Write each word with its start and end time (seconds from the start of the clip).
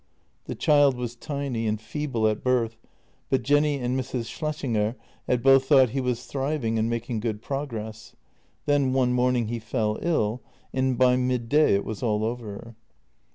"The 0.47 0.55
child 0.55 0.97
was 0.97 1.15
tiny 1.15 1.67
and 1.67 1.79
feeble 1.79 2.27
at 2.27 2.41
birth, 2.43 2.75
but 3.29 3.43
Jenny 3.43 3.75
and 3.77 3.95
Mrs. 3.99 4.25
Schlessinger 4.25 4.95
had 5.27 5.43
both 5.43 5.65
thought 5.65 5.91
he 5.91 6.01
was 6.01 6.25
thriving 6.25 6.79
and 6.79 6.89
making 6.89 7.19
good 7.19 7.39
progress. 7.43 8.15
Then 8.65 8.93
one 8.93 9.13
morning 9.13 9.47
he 9.49 9.59
fell 9.59 9.99
ill, 10.01 10.41
and 10.73 10.97
by 10.97 11.17
midday 11.17 11.75
it 11.75 11.85
was 11.85 12.01
all 12.01 12.25
over. 12.25 12.73